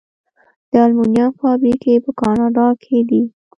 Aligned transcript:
د 0.71 0.73
المونیم 0.87 1.29
فابریکې 1.41 1.93
په 2.05 2.11
کاناډا 2.19 2.67
کې 2.83 2.97
دي. 3.09 3.23